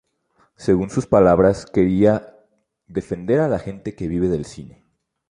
Según 0.55 0.89
sus 0.89 1.05
palabras, 1.05 1.67
quería 1.67 2.35
""defender 2.87 3.39
a 3.39 3.47
la 3.47 3.59
gente 3.59 3.93
que 3.93 4.07
vive 4.07 4.29
del 4.29 4.45
cine"". 4.45 4.83